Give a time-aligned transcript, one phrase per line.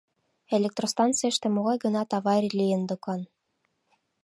[0.57, 3.21] Электростанцийыште могай-гынат аварий лийын докан.